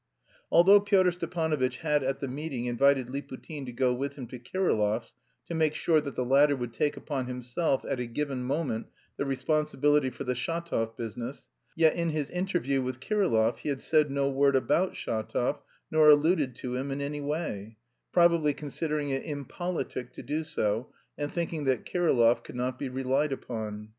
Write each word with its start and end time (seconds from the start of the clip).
Although 0.51 0.79
Pyotr 0.79 1.11
Stepanovitch 1.11 1.77
had 1.81 2.01
at 2.03 2.21
the 2.21 2.27
meeting 2.27 2.65
invited 2.65 3.07
Liputin 3.09 3.67
to 3.67 3.71
go 3.71 3.93
with 3.93 4.15
him 4.15 4.25
to 4.29 4.39
Kirillov's 4.39 5.13
to 5.45 5.53
make 5.53 5.75
sure 5.75 6.01
that 6.01 6.15
the 6.15 6.25
latter 6.25 6.55
would 6.55 6.73
take 6.73 6.97
upon 6.97 7.27
himself, 7.27 7.85
at 7.87 7.99
a 7.99 8.07
given 8.07 8.41
moment, 8.41 8.87
the 9.17 9.25
responsibility 9.25 10.09
for 10.09 10.23
the 10.23 10.33
"Shatov 10.33 10.97
business," 10.97 11.49
yet 11.75 11.93
in 11.95 12.09
his 12.09 12.31
interview 12.31 12.81
with 12.81 12.99
Kirillov 12.99 13.59
he 13.59 13.69
had 13.69 13.79
said 13.79 14.09
no 14.09 14.27
word 14.27 14.55
about 14.55 14.95
Shatov 14.95 15.59
nor 15.91 16.09
alluded 16.09 16.55
to 16.55 16.75
him 16.75 16.89
in 16.89 16.99
any 16.99 17.21
way 17.21 17.77
probably 18.11 18.55
considering 18.55 19.11
it 19.11 19.21
impolitic 19.23 20.13
to 20.13 20.23
do 20.23 20.43
so, 20.43 20.91
and 21.15 21.31
thinking 21.31 21.65
that 21.65 21.85
Kirillov 21.85 22.41
could 22.43 22.55
not 22.55 22.79
be 22.79 22.89
relied 22.89 23.31
upon. 23.31 23.89